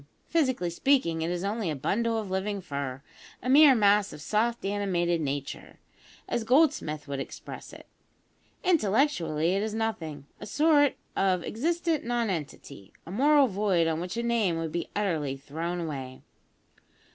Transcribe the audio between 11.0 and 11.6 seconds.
of